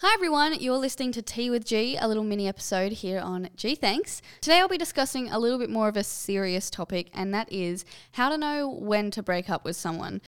Hi 0.00 0.14
everyone, 0.14 0.54
you're 0.60 0.76
listening 0.76 1.10
to 1.10 1.22
Tea 1.22 1.50
with 1.50 1.64
G, 1.64 1.96
a 1.96 2.06
little 2.06 2.22
mini 2.22 2.46
episode 2.46 2.92
here 2.92 3.18
on 3.18 3.48
G 3.56 3.74
Thanks. 3.74 4.22
Today 4.40 4.60
I'll 4.60 4.68
be 4.68 4.78
discussing 4.78 5.28
a 5.28 5.40
little 5.40 5.58
bit 5.58 5.70
more 5.70 5.88
of 5.88 5.96
a 5.96 6.04
serious 6.04 6.70
topic, 6.70 7.10
and 7.12 7.34
that 7.34 7.52
is 7.52 7.84
how 8.12 8.28
to 8.28 8.38
know 8.38 8.68
when 8.68 9.10
to 9.10 9.24
break 9.24 9.50
up 9.50 9.64
with 9.64 9.74
someone. 9.74 10.20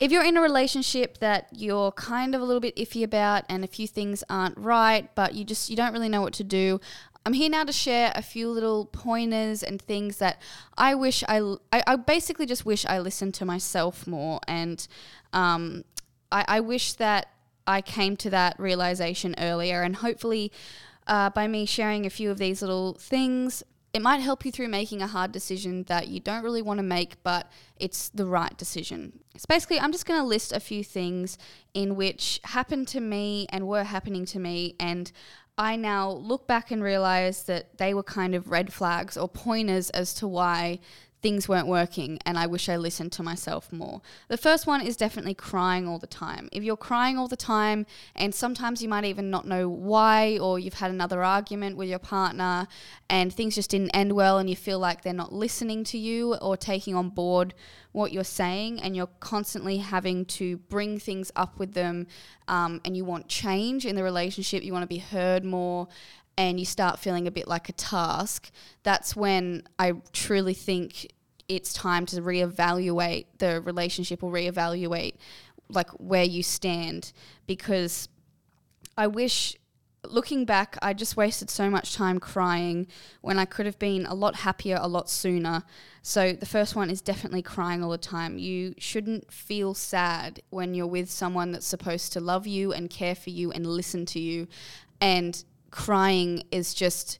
If 0.00 0.12
you're 0.12 0.24
in 0.24 0.36
a 0.36 0.40
relationship 0.40 1.18
that 1.18 1.48
you're 1.50 1.90
kind 1.90 2.36
of 2.36 2.40
a 2.40 2.44
little 2.44 2.60
bit 2.60 2.76
iffy 2.76 3.02
about 3.02 3.42
and 3.48 3.64
a 3.64 3.66
few 3.66 3.88
things 3.88 4.22
aren't 4.30 4.56
right, 4.56 5.12
but 5.16 5.34
you 5.34 5.44
just 5.44 5.68
you 5.68 5.74
don't 5.74 5.92
really 5.92 6.08
know 6.08 6.22
what 6.22 6.34
to 6.34 6.44
do, 6.44 6.80
I'm 7.28 7.34
here 7.34 7.50
now 7.50 7.64
to 7.64 7.74
share 7.74 8.10
a 8.14 8.22
few 8.22 8.48
little 8.48 8.86
pointers 8.86 9.62
and 9.62 9.82
things 9.82 10.16
that 10.16 10.40
I 10.78 10.94
wish 10.94 11.22
I 11.28 11.96
basically 11.96 12.46
just 12.46 12.64
wish 12.64 12.86
I 12.86 13.00
listened 13.00 13.34
to 13.34 13.44
myself 13.44 14.06
more 14.06 14.40
and 14.48 14.88
um, 15.34 15.84
I, 16.32 16.46
I 16.48 16.60
wish 16.60 16.94
that 16.94 17.28
I 17.66 17.82
came 17.82 18.16
to 18.16 18.30
that 18.30 18.58
realization 18.58 19.34
earlier 19.36 19.82
and 19.82 19.96
hopefully 19.96 20.50
uh, 21.06 21.28
by 21.28 21.48
me 21.48 21.66
sharing 21.66 22.06
a 22.06 22.10
few 22.10 22.30
of 22.30 22.38
these 22.38 22.62
little 22.62 22.94
things 22.94 23.62
it 23.92 24.00
might 24.00 24.20
help 24.20 24.46
you 24.46 24.52
through 24.52 24.68
making 24.68 25.02
a 25.02 25.06
hard 25.06 25.32
decision 25.32 25.82
that 25.84 26.08
you 26.08 26.20
don't 26.20 26.44
really 26.44 26.60
want 26.60 26.78
to 26.78 26.84
make, 26.84 27.22
but 27.22 27.50
it's 27.78 28.10
the 28.10 28.26
right 28.26 28.54
decision. 28.58 29.20
So 29.36 29.46
basically, 29.48 29.80
I'm 29.80 29.92
just 29.92 30.04
going 30.04 30.20
to 30.20 30.26
list 30.26 30.52
a 30.52 30.60
few 30.60 30.84
things 30.84 31.38
in 31.72 31.96
which 31.96 32.38
happened 32.44 32.86
to 32.88 33.00
me 33.00 33.46
and 33.48 33.66
were 33.66 33.84
happening 33.84 34.26
to 34.26 34.38
me, 34.38 34.74
and 34.78 35.10
I 35.58 35.74
now 35.74 36.12
look 36.12 36.46
back 36.46 36.70
and 36.70 36.82
realize 36.82 37.42
that 37.44 37.78
they 37.78 37.92
were 37.92 38.04
kind 38.04 38.36
of 38.36 38.48
red 38.48 38.72
flags 38.72 39.16
or 39.16 39.28
pointers 39.28 39.90
as 39.90 40.14
to 40.14 40.28
why 40.28 40.78
things 41.20 41.48
weren't 41.48 41.66
working 41.66 42.18
and 42.24 42.38
I 42.38 42.46
wish 42.46 42.68
I 42.68 42.76
listened 42.76 43.12
to 43.12 43.22
myself 43.22 43.72
more. 43.72 44.00
The 44.28 44.36
first 44.36 44.66
one 44.66 44.80
is 44.80 44.96
definitely 44.96 45.34
crying 45.34 45.88
all 45.88 45.98
the 45.98 46.06
time. 46.06 46.48
If 46.52 46.62
you're 46.62 46.76
crying 46.76 47.18
all 47.18 47.28
the 47.28 47.36
time 47.36 47.86
and 48.14 48.34
sometimes 48.34 48.82
you 48.82 48.88
might 48.88 49.04
even 49.04 49.30
not 49.30 49.46
know 49.46 49.68
why 49.68 50.38
or 50.38 50.58
you've 50.58 50.74
had 50.74 50.90
another 50.90 51.24
argument 51.24 51.76
with 51.76 51.88
your 51.88 51.98
partner 51.98 52.68
and 53.10 53.32
things 53.32 53.56
just 53.56 53.70
didn't 53.70 53.90
end 53.90 54.12
well 54.12 54.38
and 54.38 54.48
you 54.48 54.56
feel 54.56 54.78
like 54.78 55.02
they're 55.02 55.12
not 55.12 55.32
listening 55.32 55.82
to 55.84 55.98
you 55.98 56.34
or 56.36 56.56
taking 56.56 56.94
on 56.94 57.08
board 57.08 57.54
what 57.92 58.12
you're 58.12 58.22
saying 58.22 58.80
and 58.80 58.94
you're 58.94 59.08
constantly 59.18 59.78
having 59.78 60.24
to 60.24 60.58
bring 60.58 60.98
things 61.00 61.32
up 61.34 61.58
with 61.58 61.74
them 61.74 62.06
um, 62.46 62.80
and 62.84 62.96
you 62.96 63.04
want 63.04 63.28
change 63.28 63.84
in 63.84 63.96
the 63.96 64.04
relationship, 64.04 64.62
you 64.62 64.72
want 64.72 64.84
to 64.84 64.88
be 64.88 64.98
heard 64.98 65.44
more 65.44 65.88
and 66.38 66.60
you 66.60 66.64
start 66.64 67.00
feeling 67.00 67.26
a 67.26 67.32
bit 67.32 67.48
like 67.48 67.68
a 67.68 67.72
task, 67.72 68.52
that's 68.84 69.16
when 69.16 69.64
I 69.76 69.94
truly 70.12 70.54
think 70.54 71.12
it's 71.48 71.72
time 71.72 72.06
to 72.06 72.20
reevaluate 72.22 73.26
the 73.38 73.60
relationship 73.60 74.22
or 74.22 74.30
reevaluate 74.30 75.14
like 75.68 75.90
where 75.98 76.24
you 76.24 76.42
stand 76.42 77.12
because 77.46 78.08
I 78.96 79.08
wish 79.08 79.56
looking 80.04 80.44
back 80.44 80.78
I 80.80 80.92
just 80.92 81.16
wasted 81.16 81.50
so 81.50 81.68
much 81.68 81.94
time 81.94 82.20
crying 82.20 82.86
when 83.20 83.38
I 83.38 83.44
could 83.44 83.66
have 83.66 83.78
been 83.78 84.06
a 84.06 84.14
lot 84.14 84.36
happier 84.36 84.78
a 84.80 84.86
lot 84.86 85.10
sooner. 85.10 85.64
So 86.02 86.32
the 86.32 86.46
first 86.46 86.76
one 86.76 86.88
is 86.88 87.00
definitely 87.00 87.42
crying 87.42 87.82
all 87.82 87.90
the 87.90 87.98
time. 87.98 88.38
You 88.38 88.74
shouldn't 88.78 89.32
feel 89.32 89.74
sad 89.74 90.40
when 90.50 90.72
you're 90.74 90.86
with 90.86 91.10
someone 91.10 91.50
that's 91.50 91.66
supposed 91.66 92.12
to 92.12 92.20
love 92.20 92.46
you 92.46 92.72
and 92.72 92.88
care 92.88 93.16
for 93.16 93.30
you 93.30 93.50
and 93.50 93.66
listen 93.66 94.06
to 94.06 94.20
you 94.20 94.46
and 95.00 95.44
crying 95.70 96.42
is 96.50 96.74
just 96.74 97.18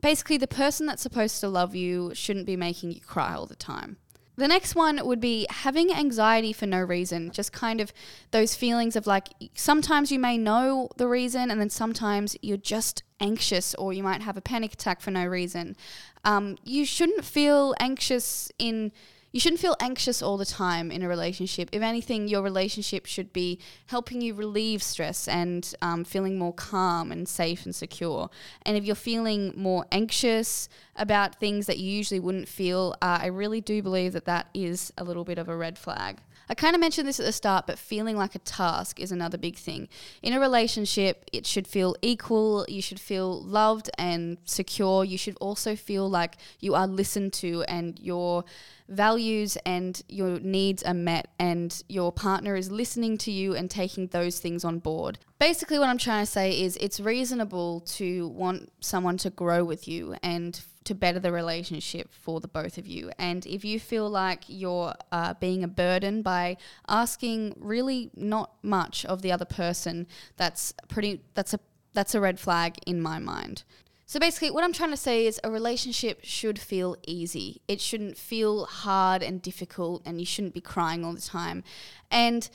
basically 0.00 0.36
the 0.36 0.46
person 0.46 0.86
that's 0.86 1.02
supposed 1.02 1.40
to 1.40 1.48
love 1.48 1.74
you 1.74 2.12
shouldn't 2.14 2.46
be 2.46 2.56
making 2.56 2.92
you 2.92 3.00
cry 3.00 3.34
all 3.34 3.46
the 3.46 3.56
time. 3.56 3.96
The 4.36 4.46
next 4.46 4.76
one 4.76 5.04
would 5.04 5.20
be 5.20 5.48
having 5.50 5.92
anxiety 5.92 6.52
for 6.52 6.64
no 6.66 6.80
reason, 6.80 7.32
just 7.32 7.52
kind 7.52 7.80
of 7.80 7.92
those 8.30 8.54
feelings 8.54 8.94
of 8.94 9.04
like 9.04 9.30
sometimes 9.54 10.12
you 10.12 10.20
may 10.20 10.38
know 10.38 10.90
the 10.96 11.08
reason, 11.08 11.50
and 11.50 11.60
then 11.60 11.70
sometimes 11.70 12.36
you're 12.40 12.56
just 12.56 13.02
anxious, 13.18 13.74
or 13.74 13.92
you 13.92 14.04
might 14.04 14.22
have 14.22 14.36
a 14.36 14.40
panic 14.40 14.74
attack 14.74 15.00
for 15.00 15.10
no 15.10 15.26
reason. 15.26 15.76
Um, 16.24 16.56
you 16.62 16.84
shouldn't 16.84 17.24
feel 17.24 17.74
anxious 17.80 18.52
in 18.60 18.92
you 19.30 19.40
shouldn't 19.40 19.60
feel 19.60 19.76
anxious 19.80 20.22
all 20.22 20.36
the 20.36 20.46
time 20.46 20.90
in 20.90 21.02
a 21.02 21.08
relationship. 21.08 21.68
If 21.72 21.82
anything, 21.82 22.28
your 22.28 22.42
relationship 22.42 23.06
should 23.06 23.32
be 23.32 23.58
helping 23.86 24.20
you 24.20 24.34
relieve 24.34 24.82
stress 24.82 25.28
and 25.28 25.70
um, 25.82 26.04
feeling 26.04 26.38
more 26.38 26.54
calm 26.54 27.12
and 27.12 27.28
safe 27.28 27.64
and 27.64 27.74
secure. 27.74 28.30
And 28.62 28.76
if 28.76 28.84
you're 28.84 28.96
feeling 28.96 29.52
more 29.54 29.84
anxious 29.92 30.68
about 30.96 31.38
things 31.38 31.66
that 31.66 31.78
you 31.78 31.90
usually 31.90 32.20
wouldn't 32.20 32.48
feel, 32.48 32.94
uh, 33.02 33.18
I 33.22 33.26
really 33.26 33.60
do 33.60 33.82
believe 33.82 34.14
that 34.14 34.24
that 34.24 34.48
is 34.54 34.92
a 34.96 35.04
little 35.04 35.24
bit 35.24 35.38
of 35.38 35.48
a 35.48 35.56
red 35.56 35.78
flag. 35.78 36.20
I 36.50 36.54
kind 36.54 36.74
of 36.74 36.80
mentioned 36.80 37.06
this 37.06 37.20
at 37.20 37.26
the 37.26 37.32
start, 37.32 37.66
but 37.66 37.78
feeling 37.78 38.16
like 38.16 38.34
a 38.34 38.38
task 38.38 38.98
is 38.98 39.12
another 39.12 39.36
big 39.36 39.56
thing. 39.56 39.88
In 40.22 40.32
a 40.32 40.40
relationship, 40.40 41.26
it 41.30 41.46
should 41.46 41.66
feel 41.66 41.94
equal. 42.00 42.64
You 42.68 42.80
should 42.80 43.00
feel 43.00 43.42
loved 43.42 43.90
and 43.98 44.38
secure. 44.46 45.04
You 45.04 45.18
should 45.18 45.36
also 45.42 45.76
feel 45.76 46.08
like 46.08 46.36
you 46.58 46.74
are 46.74 46.86
listened 46.86 47.34
to 47.34 47.64
and 47.64 47.98
your 48.00 48.46
values 48.88 49.56
and 49.66 50.02
your 50.08 50.40
needs 50.40 50.82
are 50.82 50.94
met 50.94 51.28
and 51.38 51.82
your 51.88 52.10
partner 52.10 52.56
is 52.56 52.70
listening 52.70 53.18
to 53.18 53.30
you 53.30 53.54
and 53.54 53.70
taking 53.70 54.08
those 54.08 54.40
things 54.40 54.64
on 54.64 54.78
board. 54.78 55.18
Basically, 55.38 55.78
what 55.78 55.88
I'm 55.88 55.98
trying 55.98 56.24
to 56.24 56.30
say 56.30 56.60
is 56.60 56.76
it's 56.78 56.98
reasonable 56.98 57.80
to 57.80 58.28
want 58.28 58.72
someone 58.80 59.18
to 59.18 59.30
grow 59.30 59.64
with 59.64 59.86
you 59.86 60.16
and 60.22 60.60
to 60.84 60.94
better 60.94 61.18
the 61.18 61.30
relationship 61.30 62.10
for 62.10 62.40
the 62.40 62.48
both 62.48 62.78
of 62.78 62.86
you. 62.86 63.12
And 63.18 63.44
if 63.46 63.64
you 63.64 63.78
feel 63.78 64.08
like 64.08 64.44
you're 64.46 64.94
uh, 65.12 65.34
being 65.34 65.62
a 65.62 65.68
burden 65.68 66.22
by 66.22 66.56
asking 66.88 67.54
really 67.58 68.10
not 68.16 68.52
much 68.62 69.04
of 69.04 69.20
the 69.20 69.30
other 69.30 69.44
person, 69.44 70.06
that's 70.36 70.72
pretty. 70.88 71.20
That's 71.34 71.52
a 71.52 71.60
that's 71.92 72.14
a 72.14 72.20
red 72.20 72.40
flag 72.40 72.76
in 72.86 73.02
my 73.02 73.18
mind. 73.18 73.64
So 74.08 74.18
basically, 74.18 74.50
what 74.50 74.64
I'm 74.64 74.72
trying 74.72 74.88
to 74.88 74.96
say 74.96 75.26
is 75.26 75.38
a 75.44 75.50
relationship 75.50 76.20
should 76.22 76.58
feel 76.58 76.96
easy. 77.06 77.60
It 77.68 77.78
shouldn't 77.78 78.16
feel 78.16 78.64
hard 78.64 79.22
and 79.22 79.42
difficult, 79.42 80.00
and 80.06 80.18
you 80.18 80.24
shouldn't 80.24 80.54
be 80.54 80.62
crying 80.62 81.04
all 81.04 81.12
the 81.12 81.20
time. 81.20 81.62
And 82.10 82.48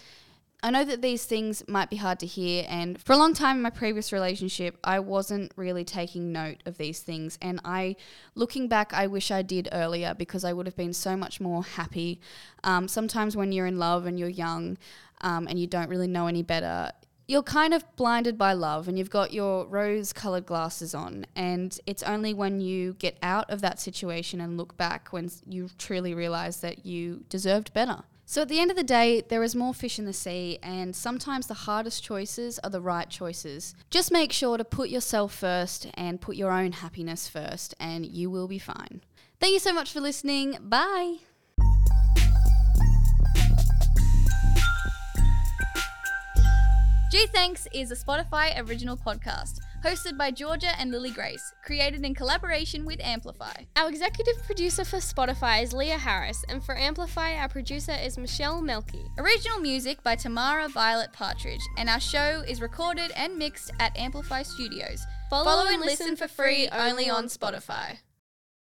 I 0.64 0.72
know 0.72 0.84
that 0.84 1.03
these 1.03 1.25
things 1.25 1.64
might 1.68 1.91
be 1.91 1.97
hard 1.97 2.19
to 2.22 2.25
hear, 2.25 2.66
and 2.68 3.00
for 3.00 3.14
a 3.14 3.18
long 3.18 3.36
time 3.36 3.58
in 3.58 3.62
my 3.62 3.69
previous 3.69 4.12
relationship, 4.12 4.80
I 4.84 4.97
wasn't 4.97 5.52
really 5.56 5.86
taking 5.86 6.31
note 6.31 6.64
of 6.66 6.80
these 6.80 7.02
things. 7.02 7.38
And 7.40 7.62
I, 7.64 7.97
looking 8.34 8.68
back, 8.68 8.91
I 8.91 9.06
wish 9.06 9.30
I 9.30 9.44
did 9.44 9.70
earlier 9.72 10.16
because 10.16 10.44
I 10.44 10.53
would 10.53 10.66
have 10.66 10.75
been 10.75 10.91
so 10.94 11.16
much 11.16 11.40
more 11.40 11.62
happy. 11.62 12.20
Um, 12.64 12.88
sometimes 12.88 13.38
when 13.38 13.52
you're 13.52 13.68
in 13.68 13.78
love 13.78 14.08
and 14.08 14.18
you're 14.18 14.28
young 14.28 14.80
um, 15.22 15.46
and 15.47 15.59
you 15.59 15.68
don't 15.68 15.90
really 15.90 16.08
know 16.08 16.25
any 16.25 16.41
better, 16.41 16.94
you're 17.28 17.44
kind 17.44 17.73
of 17.73 17.84
blinded 17.95 18.38
by 18.38 18.53
love 18.53 18.88
and 18.88 18.97
you've 18.97 19.09
got 19.09 19.34
your 19.34 19.66
rose 19.66 20.13
colored 20.13 20.45
glasses 20.45 20.94
on. 20.94 21.25
And 21.35 21.78
it's 21.85 22.03
only 22.03 22.34
when 22.34 22.59
you 22.59 22.94
get 22.94 23.17
out 23.22 23.50
of 23.50 23.61
that 23.61 23.79
situation 23.79 24.41
and 24.41 24.57
look 24.57 24.75
back 24.78 25.09
when 25.11 25.29
you 25.47 25.69
truly 25.78 26.13
realize 26.13 26.61
that 26.61 26.85
you 26.85 27.23
deserved 27.29 27.73
better. 27.73 28.03
So 28.25 28.41
at 28.41 28.47
the 28.50 28.59
end 28.59 28.72
of 28.72 28.78
the 28.78 28.84
day, 28.84 29.22
there 29.28 29.44
is 29.44 29.53
more 29.56 29.73
fish 29.73 30.00
in 30.00 30.06
the 30.06 30.13
sea, 30.13 30.57
and 30.63 30.95
sometimes 30.95 31.45
the 31.45 31.53
hardest 31.53 32.03
choices 32.03 32.57
are 32.59 32.69
the 32.69 32.81
right 32.81 33.09
choices. 33.09 33.75
Just 33.90 34.13
make 34.13 34.31
sure 34.31 34.57
to 34.57 34.63
put 34.63 34.90
yourself 34.90 35.34
first 35.34 35.88
and 35.95 36.22
put 36.22 36.38
your 36.38 36.51
own 36.51 36.72
happiness 36.72 37.28
first, 37.28 37.75
and 37.81 38.05
you 38.05 38.29
will 38.29 38.47
be 38.47 38.59
fine. 38.59 39.01
Thank 39.40 39.53
you 39.53 39.59
so 39.59 39.73
much 39.73 39.91
for 39.91 40.00
listening. 40.00 40.57
Bye. 40.61 41.17
G 47.13 47.28
Thanks 47.28 47.68
is 47.72 47.91
a 47.91 47.96
Spotify 47.96 48.59
original 48.68 48.97
podcast 48.97 49.59
hosted 49.85 50.18
by 50.18 50.31
Georgia 50.31 50.72
and 50.79 50.90
Lily 50.90 51.12
Grace, 51.12 51.53
created 51.63 52.03
in 52.03 52.16
collaboration 52.16 52.85
with 52.85 52.99
Amplify. 53.02 53.53
Our 53.76 53.88
executive 53.88 54.41
producer 54.47 54.84
for 54.84 54.97
Spotify 54.97 55.61
is 55.61 55.73
Leah 55.73 55.99
Harris, 55.99 56.43
and 56.49 56.66
for 56.66 56.76
Amplify, 56.76 57.35
our 57.35 57.49
producer 57.49 57.91
is 57.91 58.17
Michelle 58.17 58.64
Melky. 58.64 59.05
Original 59.20 59.59
music 59.59 60.02
by 60.02 60.16
Tamara 60.16 60.67
Violet 60.70 61.14
Partridge, 61.14 61.61
and 61.78 61.88
our 61.88 61.99
show 61.99 62.43
is 62.47 62.61
recorded 62.61 63.11
and 63.16 63.38
mixed 63.38 63.70
at 63.79 63.96
Amplify 63.96 64.41
Studios. 64.41 65.05
Follow, 65.29 65.46
Follow 65.46 65.67
and 65.72 65.82
listen 65.82 66.16
for 66.16 66.28
free 66.28 66.67
only 66.70 67.11
on 67.11 67.26
Spotify. 67.26 67.99